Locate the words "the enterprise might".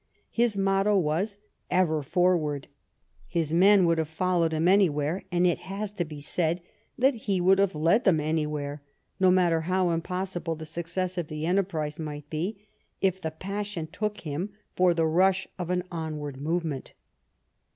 11.27-12.27